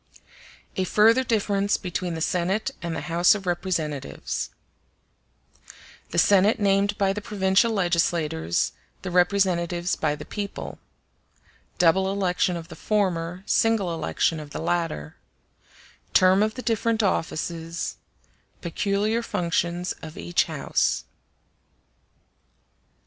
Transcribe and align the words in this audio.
A 0.77 0.83
Further 0.83 1.23
Difference 1.23 1.77
Between 1.77 2.15
The 2.15 2.21
Senate 2.21 2.71
And 2.81 2.95
The 2.95 3.01
House 3.01 3.35
Of 3.35 3.45
Representatives 3.45 4.49
The 6.09 6.17
Senate 6.17 6.59
named 6.59 6.97
by 6.97 7.13
the 7.13 7.21
provincial 7.21 7.71
legislators, 7.71 8.71
the 9.03 9.11
Representatives 9.11 9.95
by 9.95 10.15
the 10.15 10.25
people—Double 10.25 12.11
election 12.11 12.57
of 12.57 12.69
the 12.69 12.75
former; 12.75 13.43
single 13.45 13.93
election 13.93 14.39
of 14.39 14.49
the 14.49 14.59
latter—Term 14.59 16.41
of 16.41 16.55
the 16.55 16.63
different 16.63 17.03
offices—Peculiar 17.03 19.21
functions 19.21 19.91
of 20.01 20.17
each 20.17 20.45
House. 20.45 21.03